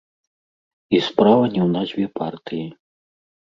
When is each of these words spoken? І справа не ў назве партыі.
І 0.99 1.01
справа 1.07 1.43
не 1.53 1.61
ў 1.65 1.67
назве 1.77 2.05
партыі. 2.17 2.65